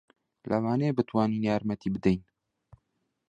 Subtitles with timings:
[0.49, 2.21] لەوانەیە بتوانین یارمەتی بدەین.